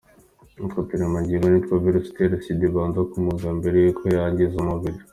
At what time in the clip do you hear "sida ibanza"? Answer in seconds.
2.43-2.99